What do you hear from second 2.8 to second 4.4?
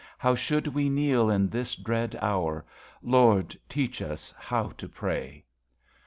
Lord, teach us